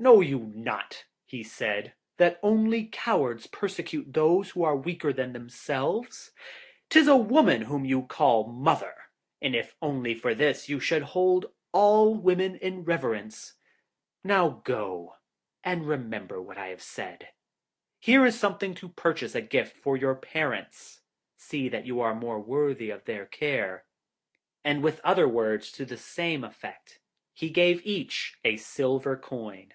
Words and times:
'Know 0.00 0.22
you 0.22 0.38
not,' 0.54 1.04
he 1.26 1.42
said, 1.42 1.92
'that 2.16 2.40
only 2.42 2.86
cowards 2.86 3.46
persecute 3.46 4.14
those 4.14 4.48
who 4.48 4.64
are 4.64 4.74
weaker 4.74 5.12
than 5.12 5.34
themselves? 5.34 6.32
'Tis 6.88 7.06
a 7.06 7.18
woman 7.18 7.60
whom 7.60 7.84
you 7.84 8.06
call 8.06 8.46
'mother,' 8.46 9.08
and 9.42 9.54
if 9.54 9.76
only 9.82 10.14
for 10.14 10.34
this, 10.34 10.70
you 10.70 10.80
should 10.80 11.02
hold 11.02 11.52
all 11.72 12.14
women 12.14 12.56
in 12.56 12.82
reverence. 12.82 13.56
Now 14.24 14.62
go 14.64 15.16
and 15.62 15.86
remember 15.86 16.40
what 16.40 16.56
I 16.56 16.68
have 16.68 16.80
said. 16.82 17.28
Here 17.98 18.24
is 18.24 18.40
something 18.40 18.72
to 18.76 18.88
purchase 18.88 19.34
a 19.34 19.42
gift 19.42 19.76
for 19.76 19.98
your 19.98 20.14
parents. 20.14 21.02
See 21.36 21.68
that 21.68 21.84
you 21.84 22.00
are 22.00 22.14
more 22.14 22.40
worthy 22.40 22.88
of 22.88 23.04
their 23.04 23.26
care.' 23.26 23.84
And 24.64 24.82
with 24.82 25.00
other 25.04 25.28
words 25.28 25.70
to 25.72 25.84
the 25.84 25.98
same 25.98 26.42
effect, 26.42 27.00
he 27.34 27.50
gave 27.50 27.84
each 27.84 28.38
a 28.42 28.56
silver 28.56 29.14
coin. 29.18 29.74